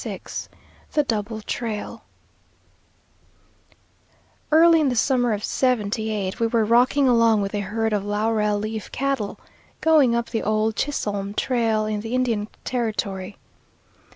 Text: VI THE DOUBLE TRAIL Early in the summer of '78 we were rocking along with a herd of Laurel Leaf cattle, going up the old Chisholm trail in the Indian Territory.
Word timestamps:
VI 0.03 0.19
THE 0.93 1.03
DOUBLE 1.03 1.41
TRAIL 1.41 2.01
Early 4.49 4.79
in 4.81 4.89
the 4.89 4.95
summer 4.95 5.31
of 5.31 5.43
'78 5.43 6.39
we 6.39 6.47
were 6.47 6.65
rocking 6.65 7.07
along 7.07 7.43
with 7.43 7.53
a 7.53 7.59
herd 7.59 7.93
of 7.93 8.03
Laurel 8.03 8.57
Leaf 8.57 8.91
cattle, 8.91 9.39
going 9.79 10.15
up 10.15 10.31
the 10.31 10.41
old 10.41 10.75
Chisholm 10.75 11.35
trail 11.35 11.85
in 11.85 11.99
the 12.01 12.15
Indian 12.15 12.47
Territory. 12.63 13.37